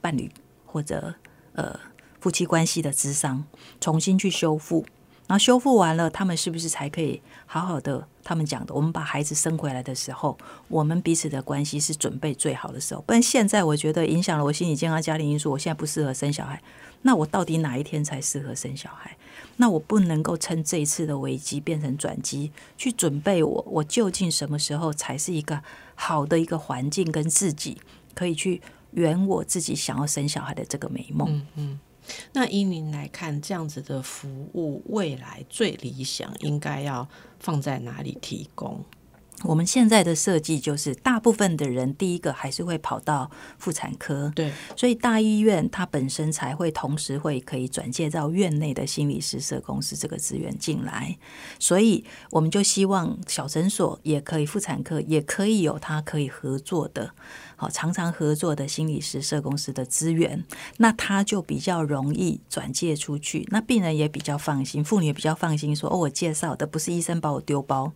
[0.00, 0.28] 伴侣
[0.66, 1.14] 或者
[1.52, 1.78] 呃
[2.18, 3.44] 夫妻关系的智商，
[3.80, 4.84] 重新去修复。
[5.26, 8.06] 然后修复完了，他们是不是才可以好好的？
[8.22, 10.36] 他们讲的，我们把孩子生回来的时候，
[10.68, 13.00] 我们彼此的关系是准备最好的时候。
[13.06, 16.60] 不然现在我觉得影响了我心理健康、家庭因素，我现在不适合生小孩。
[17.06, 19.14] 那我到底哪一天才适合生小孩？
[19.58, 25.62] 那我不能够趁这一次的危机变成转机，去准备我，我究竟什么时候才是一个
[25.94, 27.80] 好的一个环境，跟自己
[28.14, 28.62] 可以去
[28.92, 31.28] 圆我自己想要生小孩的这个美梦？
[31.30, 31.80] 嗯嗯。
[32.32, 37.06] 那依您来看，这样子的服务未来最理想应该要
[37.38, 38.82] 放在哪里提供？
[39.44, 51.16] 我们现在的设计就是，大部分的人第一个还是会跑到妇产科，对，所以大医院它本身才会同时会可以转介到院内的心理师社公司这个资源进来，
[51.58, 57.12] 所以我们就希望小诊所也可以，妇产科也可以有它可以合作的。
[57.56, 60.44] 好，常常合作的心理师社公司的资源，
[60.78, 67.92] 那他就比较容易转介出去，那病人也比较放心，妇女也比较放心，说哦，我介绍的不是医生把我丢包，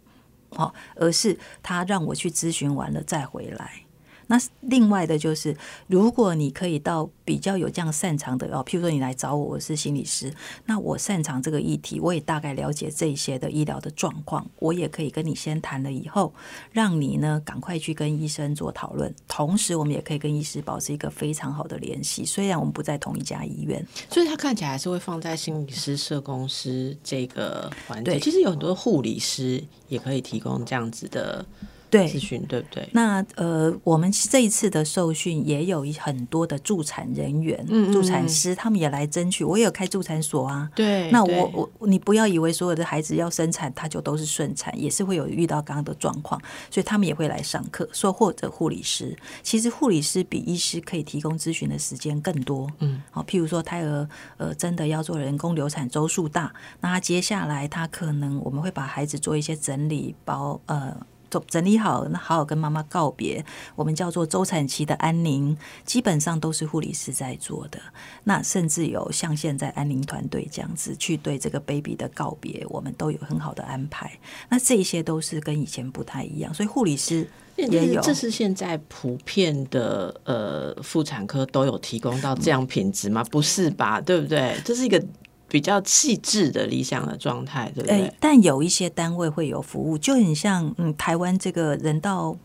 [0.51, 3.83] 好，而是他让我去咨询完了再回来。
[4.29, 5.57] 那另外的就是，
[5.89, 10.33] 如果你可以到比较有这样擅长的哦，譬如说你来找我，我是心理师，
[10.67, 16.33] 那我擅长这个议题，我也大概了解这些的医疗的状况，我也可以跟你先谈了以后，
[16.71, 22.25] 让你呢赶快去跟医生做讨论，同时我们也可以跟医师保持一个非常好的联系。
[22.25, 28.21] 虽然我们不在同一家医院，所以他看起来还是会放在心理师社工师这个环节。
[28.21, 31.45] 其实有很多护理师也可以提供这样子的。
[31.91, 32.89] 对咨询对不对？
[32.93, 39.43] 那呃，我们这一次的受训也有很多的助产人员、助产师，他们也来争取。
[39.43, 40.71] 我也有开助产所啊。
[40.75, 47.89] 对，那我我你不要以为所有的孩子要生产，他就都是顺产，也是会有遇到刚刚的状况，所以他们也会来上课。
[47.93, 52.71] 说或者护理师，其实护理师比医师可以提供咨询的时间更多。
[52.81, 60.97] 嗯，好，譬如说胎儿呃真的要做人工流产，周数大，那他接下来他可能我们会把孩子做一些整理包呃。
[61.31, 63.45] 整整理好，那好好跟妈妈告别。
[63.75, 67.79] 我们叫做周产期的安宁，基本上都是护理师在做的。
[68.25, 74.19] 那甚至有像现在安宁团队这样子去对这个 baby 的告别，我们都有很好的安排。
[74.49, 78.01] 那这些都是跟以前不太一样，所以护理师也有。
[78.01, 83.23] 这是现在普遍的呃妇产科都有提供到这样品质吗？
[83.31, 84.01] 不是吧？
[84.01, 84.57] 对不对？
[84.65, 85.03] 这是一个。
[85.49, 88.13] 比较细致的理想的状态，对不对？
[88.21, 92.37] 但有一些单位会有服务，就很像嗯，台湾这个人道，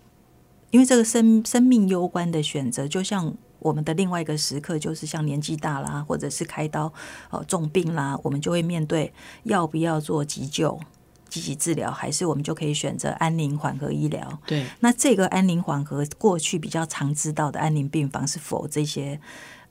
[0.72, 6.92] 因为这个生生命攸关的选择，就像我们的另外一个时刻，就是像年纪大啦，或者是开刀
[7.30, 9.12] 哦重病啦，我们就会面对
[9.44, 10.80] 要不要做急救、
[11.28, 14.40] 积极治疗，还是我们就可以选择安宁缓和医疗。
[14.48, 19.20] 对，那这个安宁缓和，过去比较常知道的安宁病房，是否这些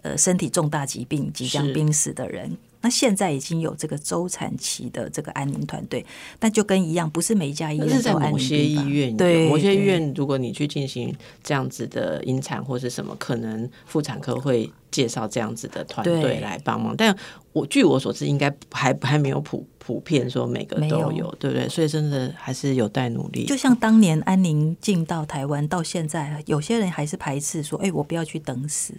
[0.03, 2.59] 呃身体重大疾病即将濒死的人？
[2.83, 6.05] 那现在已经有这个周产期的这个安宁团队，
[6.39, 16.95] 但就跟一样，不是每一家医院都在某些医院，对某些医院，如果你去进行这样子的引产或是什么，可能妇产科会介绍这样子的团队来帮忙。
[16.97, 17.17] 但
[17.53, 21.69] 我据我所知，应该还还没有普普遍说每个都有，对不对？
[21.69, 23.47] 所以真的还是有待努力。
[23.47, 28.95] 就像当年安宁进到台湾，到现在，有些人还是排斥说：“哎，我不要去等死。”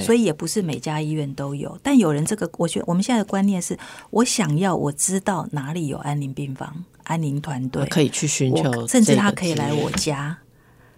[0.00, 3.76] 所以也不是每家医院都有，但有人这个，我觉得我们现在的观念是，
[4.10, 10.38] 我想要我知道哪里有安宁病房、安宁团队可以去寻求，甚至他可以来我家。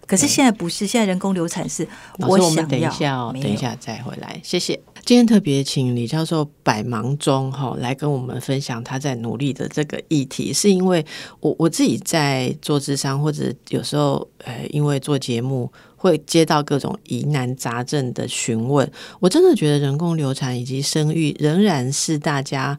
[0.07, 1.87] 可是现在不是，现在人工流产是。
[2.19, 4.79] 我们等一下哦，等一下再回来，谢谢。
[5.03, 11.03] 今天特别请李教授百忙中哈来跟我们分享他在努力的这个议题，是因为
[11.39, 15.71] 我我自己在做智商，或者有时候呃，因为做节目。
[16.05, 18.89] 会接到各种疑难杂症的询问，
[19.19, 22.77] 我真的觉得人工流产以及生育仍然是大家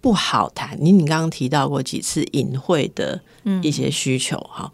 [0.00, 0.78] 不好谈。
[0.80, 3.20] 你你刚刚提到过几次隐晦的
[3.60, 4.72] 一些需求哈，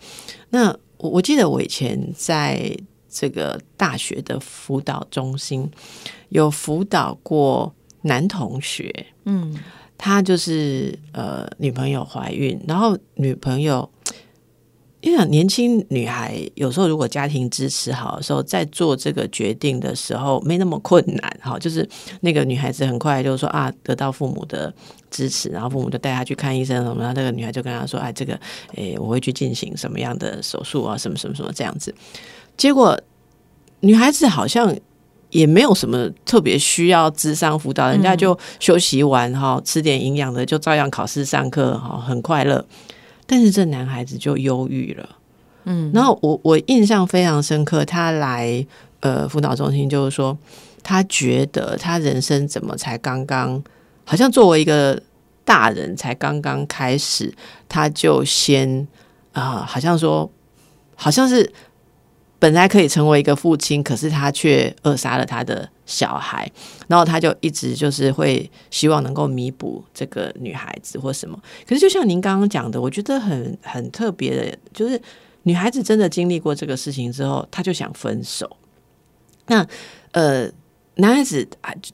[0.51, 2.77] 那我我记得我以前在
[3.09, 5.71] 这个大学的辅导中心
[6.29, 9.59] 有辅导过男同学，嗯，
[9.97, 13.89] 他就是呃女朋友怀孕，然后女朋友。
[15.07, 21.57] 因为年轻女孩有时候如果家庭支持好的时候，在做这个决定的时候没那么困难哈。
[21.57, 21.89] 就是
[22.23, 24.75] 那个女孩子很快就是说啊，得到父母的
[25.09, 28.37] 支持，然后父母就带她去看医生什么，然后那个女孩就跟她说，哎，这个
[28.75, 31.95] 诶，我会去进行什么样的手术啊，什么什么什么这样子。
[32.57, 33.01] 结果
[33.79, 34.77] 女孩子好像
[35.31, 42.65] 也没有什么特别需要智商辅导，人家就休息完哈，吃点营养的，就照样考试上课哈，很快乐。
[43.27, 45.09] 但是这男孩子就忧郁了，
[45.65, 48.65] 嗯，然后我我印象非常深刻，他来
[49.01, 50.37] 呃辅导中心就是说，
[50.83, 53.63] 他觉得他人生怎么才刚刚，
[54.05, 55.03] 好像作为一个
[55.45, 57.35] 大人才刚刚开始，
[57.69, 58.87] 他就先
[59.33, 60.31] 啊，好像说，
[60.95, 61.53] 好像是。
[62.39, 66.51] 本来可以成为一个父亲，可是他却扼杀了他的小孩，
[66.87, 71.41] 然后他就一直就是会希望能够弥补这个女孩子或什么。
[71.67, 75.01] 可是就像您刚刚讲的，我觉得很很特别的，就是
[75.45, 78.57] 女孩子真的经历过这个事情之后，她就想分手。
[79.47, 79.67] 那
[80.13, 80.51] 呃。
[80.99, 81.47] 男孩子，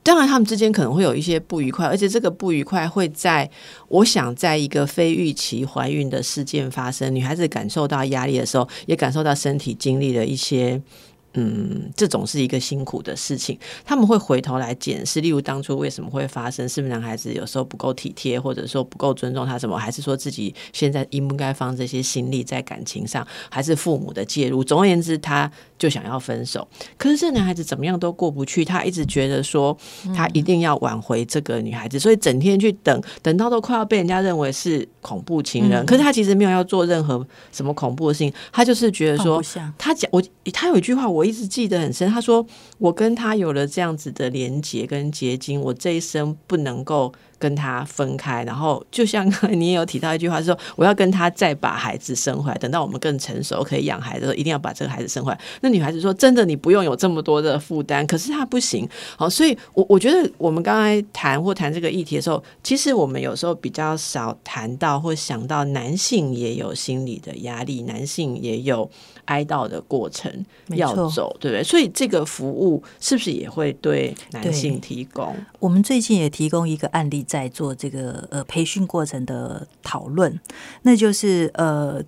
[0.05, 3.51] 当然他们之间可能会有一些不愉快，而且这个不愉快会在
[3.89, 10.81] 我想，在一个非预期怀孕的事件发生，女孩子感受到压力的时候，也感受到身体经历了一些。
[11.35, 13.59] 嗯，这种是一个辛苦的事情。
[13.85, 24.63] 他们会回头来检视，例如当初为什么会发生，是不是男孩子有时候不够体贴，或者说不够尊重他什么，还是说自己现在应不应该放这些心力在感情上，还是父母的介入？
[24.63, 26.69] 总而言之，他就想要分手。
[26.99, 29.75] 可是这男孩子怎么样都过不去，他一直觉得说
[30.15, 35.87] 他一定要挽回这个女孩子，所以整天去等，等到都快要被人家认为是恐怖情人。
[35.87, 39.43] 可是他其实没有要做任何什么恐怖的事情，他就是觉得说，
[39.79, 40.23] 他讲我，
[40.53, 41.22] 他有一句话我。
[41.23, 42.45] 我一直记得很深，他说
[42.79, 55.41] ：“我跟他有了这样子的连结跟结晶，我这一生不能够。”跟他分开，然后就像你也有提到一句话，说我要跟他再把孩子生回来，等到我们更成熟可以养孩子的时候，一定要把这个孩子生回来。
[55.61, 58.89] 那女孩子说：“真的，你不用有这么多的负担。”可是她不行。
[59.17, 68.89] 好，所以我我觉得我们刚才谈或谈这个议题的时候，其实我们有时候比较少谈到或想到男性也有心理的压力，男性也有
[69.25, 70.33] 哀悼的过程
[70.69, 71.65] 要走，对不对？
[71.65, 75.35] 所以这个服务是不是也会对男性提供？
[75.59, 77.27] 我们最近也提供一个案例。
[77.33, 80.39] 在做这个呃培训过程的讨论，
[80.83, 82.05] 那就是呃。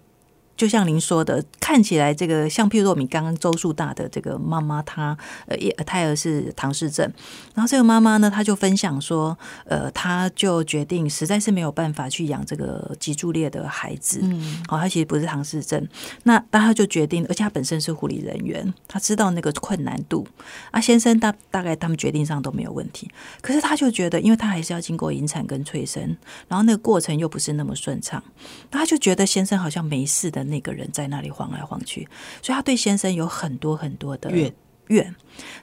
[0.57, 7.12] 就像您说的，看起来这个像，譬如说我们刚刚周数大的这个妈妈，她呃胎儿是唐氏症，
[7.55, 15.84] 然后这个妈妈呢，她就分享说，呃，她就决定实在是没有办法去养这个脊柱裂的孩子，嗯，好，她其实不是唐氏症，
[16.22, 20.24] 那但她就决定，而且她本身是护理人员，她知道那个困难度，
[20.70, 28.22] 啊，先生大大概他们决定上都没有问题，可是她就觉得，因为她还是要经过引产跟催生，然后那个过程又不是那么顺畅，
[28.70, 30.43] 那她就觉得先生好像没事的。
[30.45, 32.09] 那个人在那里晃来晃去，
[32.42, 34.53] 所以他对先生有很多很多的怨
[34.88, 35.14] 怨。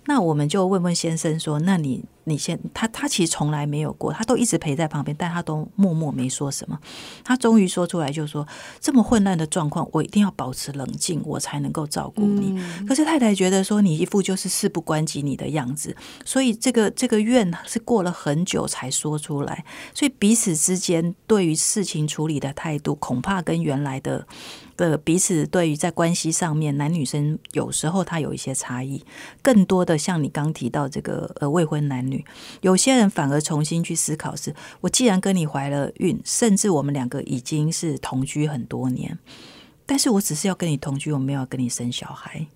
[0.05, 6.79] 那我们就问问先生说：“那你？”你先，他他其实从来没有过，他都一直陪在旁边，但他都默默没说什么。
[7.23, 8.47] 他终于说出来，就说
[8.79, 12.61] 这么混乱的状况，我一定要保持冷静，我才能够照顾你。
[12.87, 19.65] 可是太太觉得说，你一副就是事不关己你的样子，所以这个这个怨是过了很久才说出来。
[19.95, 24.27] 所以彼此之间对于事情处理的态度，恐怕跟原来的
[24.77, 29.03] 的彼此对于在关系上面，男女生有时候他有一些差异。
[29.41, 32.23] 更多的像你刚提到这个呃未婚男女。
[32.61, 39.17] 有些人反而重新去思考：是我既然跟你怀了孕，甚至我们两个已经是同居很多年，
[39.85, 42.47] 但是我只是要跟你同居，我没有要跟你生小孩。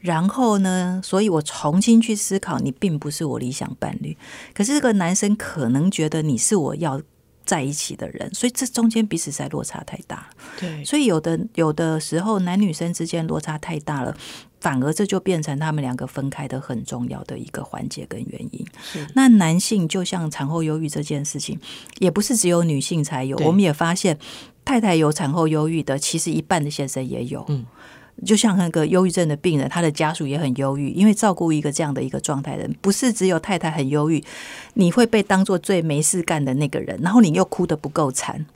[0.00, 4.16] 然后呢，所以我重新去思考，你并不是我理想伴侣。
[4.52, 7.00] 可是这个男生可能觉得你是我要
[7.44, 10.28] 在一起的人，所以这中间彼此在落差太大。
[10.58, 14.16] 对，所以有的有的时候男女生之间落差太大了。
[14.62, 18.64] 反而这就变成他们两个分开的很重要的一个环节跟原因。
[19.14, 21.58] 那男性就像产后忧郁这件事情，
[21.98, 23.36] 也不是只有女性才有。
[23.38, 24.16] 我们也发现，
[24.64, 27.44] 太太有产后忧郁的，其实一半的先生也有。
[27.48, 27.66] 嗯，
[28.24, 34.22] 就像那个忧郁症的病人，他的家属也很忧郁，因为照顾一个这样的一个状态的人，不是只有太太很忧郁，
[34.74, 38.46] 你会被当做最没事干的那个人，然后你又哭得不够惨。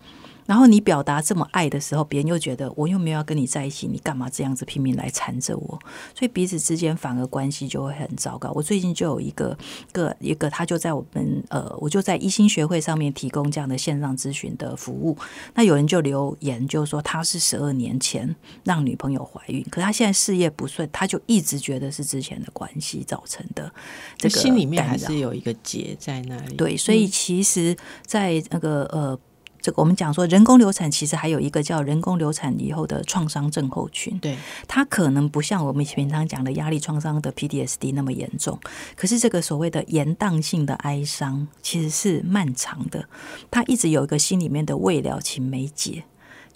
[0.47, 5.78] 然后你表达这么爱的时候，别人又觉得我又没有要跟你在一起，你干嘛这样子拼命来缠着我？
[6.14, 8.53] 所以彼此之间反而关系就会很糟糕。
[8.55, 9.57] 我最近就有一个
[9.92, 15.16] 个一个，他就在我们呃，我就在一心学会上面提供这样的线上咨询的服务。
[15.55, 18.34] 那有人就留言就说他是十二年前
[18.64, 23.72] 让女朋友怀孕，可他现在事业不顺，他就一直觉得是之前的关系造成的。
[24.16, 26.55] 这个心里面还是有一个结在那里。
[26.57, 27.76] 对，所以其实，
[28.07, 29.18] 在那个呃。
[29.67, 34.17] 这个我们讲说人工流产，其实还有一个叫人工流产以后的创伤症候群。
[34.21, 34.37] 对，
[34.69, 38.57] 它可能不像我们平常讲的压力创伤的 PTSD 那么严重，
[38.95, 43.09] 可是这个所谓的延宕性的哀伤其实是漫长的，
[43.51, 46.05] 它一直有一个心里面的未了情没解。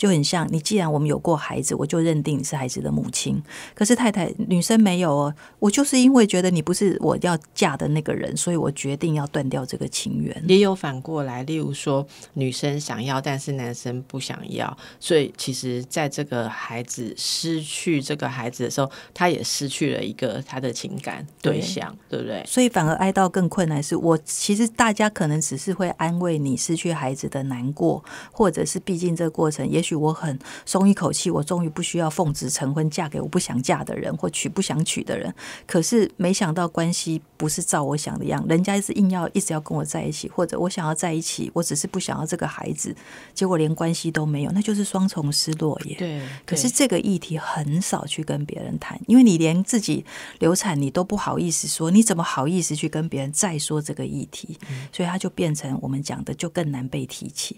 [0.01, 3.39] 就很像你，既然我们有过孩子，我就认定你是孩子的母亲。
[3.75, 10.43] 可是太太女生没有哦，我就是因为觉得你不是我要嫁的那个人，所以我决定要断掉这个情缘。
[10.49, 22.43] 也有反过来，例如说女生想要，但是男生不想要，所以其实在这个孩子失去这个孩子的时候，他也失去了一个他的情感对象，对不对？
[22.47, 23.83] 所以反而哀悼更困难。
[23.83, 29.90] 是我其实大家可能只是会安慰你失去孩子的难过，或者是毕竟这个过程也许。
[29.95, 35.33] 我很松一口气，我终于不需要奉子成婚，嫁给我不想嫁的人，或娶不想娶的人。
[35.67, 42.95] 可是没想到关系不是照我想的样，人家是硬要一直要跟我在一起，或者我想要在一起，我只是不想要这个孩子，
[43.35, 45.97] 结果连关系都没有，那就是双重失落耶。
[45.99, 46.21] 对。
[46.45, 50.05] 可是这个议题很少去跟别人谈，因为你连自己
[50.39, 54.59] 流产你都不好意思说，你怎么好意思去跟别人再说这个议题？
[54.93, 57.57] 所以它就变成我们讲的，就更难被提起。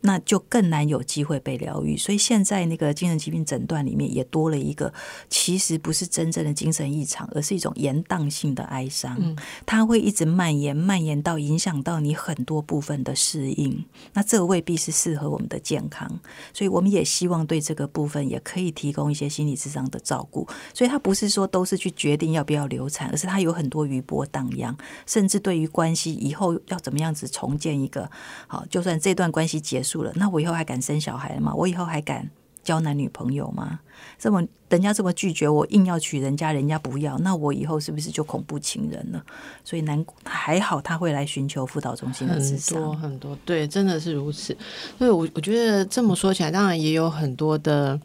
[0.00, 4.92] 那就更难有机会被疗愈，所以现在那个精神疾病诊断里面也多了一个，
[5.28, 9.16] 其实不是真正的精神异常，而是一种延宕性的哀伤。
[9.20, 9.36] 嗯，
[9.66, 13.84] 它会一直蔓延，蔓延到影响到你很多部分的适应。
[14.12, 16.08] 那这未必是适合我们的健康，
[16.54, 20.46] 所以我们也希望对这个部分也可以提供一些心理智商的照顾。
[20.72, 24.76] 所以它不是说都是去决定要不要流产，而是它有很多余波荡漾，
[25.06, 28.08] 甚至对于关系以后要怎么样子重建一个
[28.46, 29.87] 好，就算这段关系结束。
[30.02, 31.54] 了，那我以后还敢生小孩吗？
[31.54, 32.28] 我以后还敢
[32.62, 33.80] 交男女朋友吗？
[34.18, 39.24] 这么人家这么拒绝我，硬要娶人家，人家不要，那我以后是不是就恐怖情人了？
[39.64, 44.56] 所以难还好他会来寻求辅导中心的很多很多，对，真的是如此。
[44.98, 47.98] 所以，我我觉得这么说起来，当然也有很多的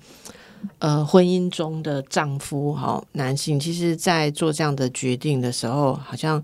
[0.80, 6.42] 呃婚姻中的丈夫哈男性，其实在做这样的决定的时候，好像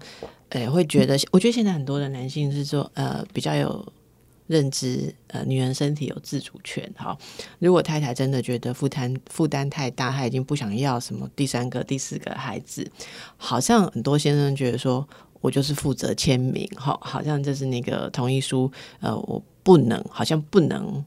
[0.50, 3.94] 诶会觉得，我觉得现在很多的男性是说呃比较有。
[4.50, 6.91] 认知，呃，女人身体有自主权。
[6.97, 7.16] 哈，
[7.60, 12.91] 如果太太真的觉得负担负担太大，她已经不想要什么第三个、第四个孩子，
[13.38, 15.08] 好像很多先生觉得说，
[15.39, 18.72] 我就是负责签名，哈，好像就是那个同意书，
[19.02, 21.06] 呃，我不能，好像不能。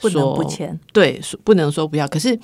[0.00, 2.06] 不能不签，对，不能说不要。
[2.08, 2.38] 可是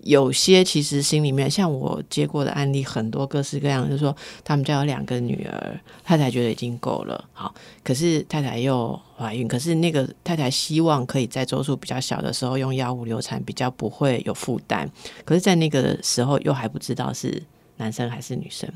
[0.00, 14.90] 有些其实心里面，像我接过的案例，很多各式各样，就是说他们家有两个女儿，太太觉得已经够了，好，可是太太又怀孕，可是那个太太希望可以在周数比较小的时候用药物流产，比较不会有负担。
[15.24, 17.42] 可是，在那个时候又还不知道是
[17.76, 18.68] 男生还是女生。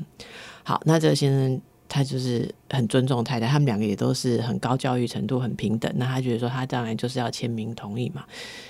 [0.63, 1.61] 好，那这个先生。
[1.89, 5.91] 他就是很尊重太太，他们两个也都是很高教育程度，很平等。
[5.95, 8.23] 那他觉得说，他当然就是要签名同意嘛。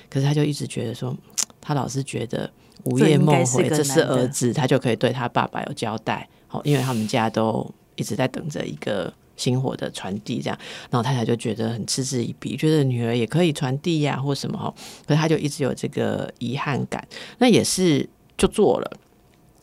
[0.09, 1.15] 可是他就一直觉得说，
[1.59, 2.49] 他老是觉得
[2.85, 6.27] 午夜梦回，这是儿子，他就可以对他爸爸有交代。
[6.47, 10.57] 好，因为他们家都一直在等着一个星火的传递，这样。
[10.89, 14.73] 然后太太就觉得很嗤之以鼻，觉得女儿也可以传递呀，或什么哈。
[15.05, 17.05] 可是他就一直有这个遗憾感。
[17.39, 18.89] 那也是就做了。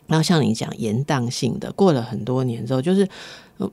[0.07, 3.09] 然后像你讲延宕性的，过了很多年之后，就是。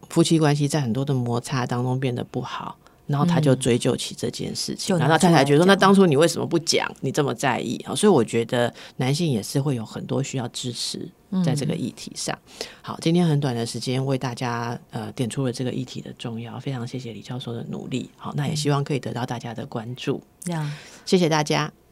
[0.09, 2.77] 夫妻关系在很多的摩擦当中变得不好，
[3.07, 6.89] 然后他就追究起这件事情，然后太太觉得说：“那当初你为什么不讲？
[7.01, 11.09] 你这么在意啊？”所以我觉得男性也是会有很多需要支持
[11.43, 12.38] 在这个议题上。
[12.81, 18.09] 好，今天很短的时间为大家呃点出了这个议题的重要，非常谢谢李教授的努力。
[18.15, 20.21] 好，那也希望可以得到大家的关注。
[21.05, 21.82] 谢谢大家。